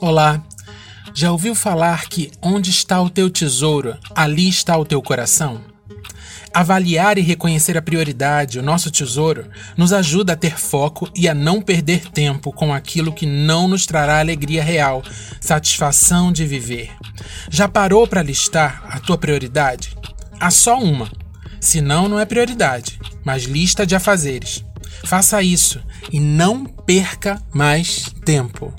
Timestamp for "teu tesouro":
3.08-3.96